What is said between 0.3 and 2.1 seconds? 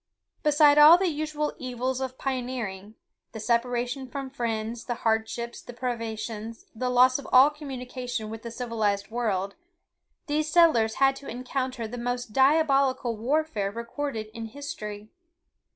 Beside all the usual evils